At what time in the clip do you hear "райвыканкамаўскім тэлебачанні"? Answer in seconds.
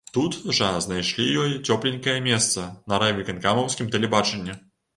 3.07-4.61